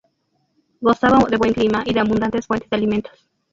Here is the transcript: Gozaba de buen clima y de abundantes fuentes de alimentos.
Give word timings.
Gozaba 0.81 1.23
de 1.29 1.37
buen 1.37 1.53
clima 1.53 1.83
y 1.85 1.93
de 1.93 1.99
abundantes 1.99 2.47
fuentes 2.47 2.67
de 2.71 2.75
alimentos. 2.77 3.29